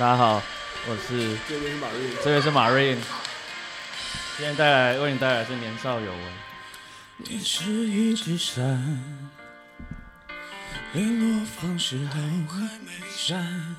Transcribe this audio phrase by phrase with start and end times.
[0.00, 0.42] 大家好，
[0.88, 6.22] 我是这边是马瑞，这边是马瑞，今天带来为你带来是年少有为。
[7.18, 8.98] 你是一只伞，
[10.94, 13.76] 联络方式还还没删，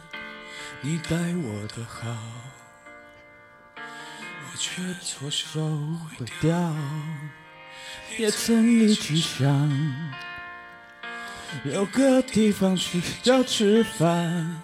[0.81, 2.15] 你待我的好，
[3.75, 5.59] 我却错手
[6.19, 6.75] 毁掉。
[8.19, 9.71] 也曾一起想，
[11.63, 14.61] 有个地方去要吃饭。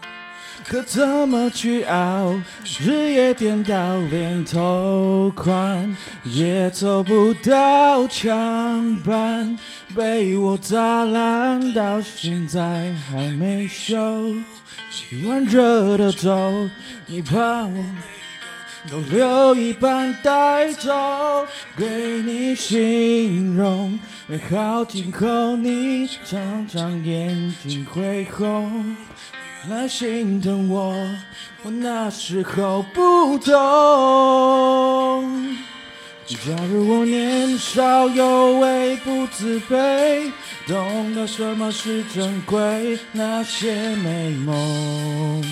[0.66, 2.40] 可怎么去熬？
[2.80, 9.58] 日夜颠倒，连头款也凑不到墙板，
[9.96, 14.34] 被我砸烂，到现在还没修。
[14.90, 16.70] 洗完热的粥，
[17.06, 17.86] 你把我
[18.90, 20.92] 都留一半带走，
[21.78, 21.86] 给
[22.26, 23.98] 你形容
[24.28, 28.96] 美好今后，你常常眼睛会红。
[29.70, 30.96] 来心疼我，
[31.64, 33.54] 我那时候不懂。
[36.26, 36.38] 假
[36.72, 40.32] 如我年少有为不自卑，
[40.66, 45.44] 懂得什么是珍贵，那些美梦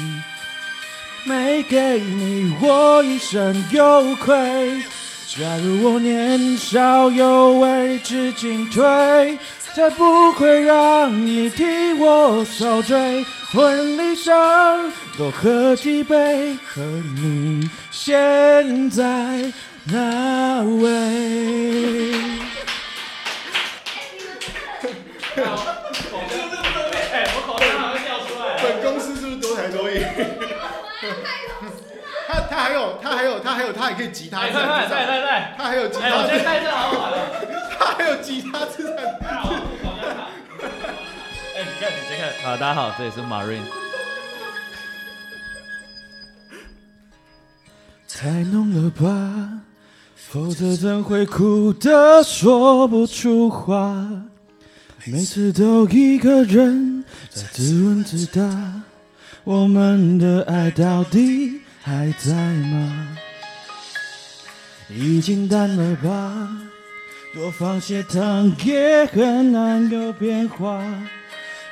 [1.26, 4.82] 没给你，我一生有愧。
[5.28, 9.38] 假如我年少有为知进退，
[9.73, 13.26] 才不会让你替我受罪。
[13.52, 16.82] 婚礼上多喝几杯，和
[17.17, 19.52] 你现在
[19.86, 20.90] 那位。
[28.62, 30.00] 本公司是不是多才多艺？
[32.28, 35.53] 他他还有他还有他还有他还可以吉他，快快带带带！
[35.58, 37.17] 他还有吉他，先带这好好了。
[37.78, 38.95] 他还有吉他之战。
[41.56, 42.33] 哎，你看，你先看。
[42.44, 43.59] 好，大家好，这里是马瑞。
[48.17, 49.61] 太浓了吧，
[50.16, 54.08] 否则怎会哭得说不出话？
[55.05, 58.42] 每次都一个人在自问自答，
[59.43, 63.17] 我们的爱到底还在吗？
[64.89, 66.47] 已经淡了吧，
[67.33, 70.83] 多放些糖也很难有变化，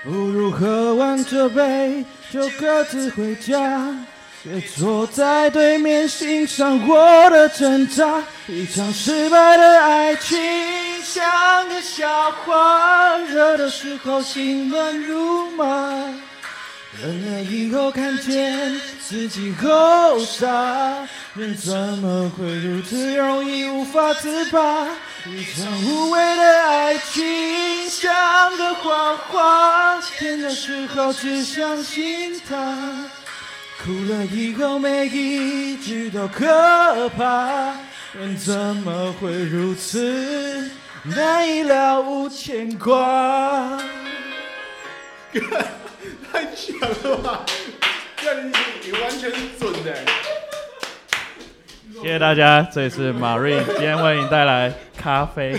[0.04, 3.96] 不如喝完这杯就各自回家。
[4.44, 10.38] 别坐在对面欣赏我的挣扎，一场失败的爱情
[11.02, 15.66] 像个笑话，热的时候心乱如麻，
[17.02, 20.48] 冷了以后看见自己后傻，
[21.34, 24.88] 人怎么会如此容易无法自拔？
[25.26, 32.78] 一场无谓的爱情像个谎话，甜的时候只相信它。
[33.84, 37.76] 哭了以后每一句都可怕，
[38.14, 40.70] 人怎么会如此
[41.04, 43.82] 难以了无牵挂？
[46.34, 47.46] 太强了吧！
[48.18, 48.52] 这你
[48.84, 49.96] 你完全是准的。
[52.02, 55.56] 谢谢大家，这里是马瑞，今天为你带来咖啡。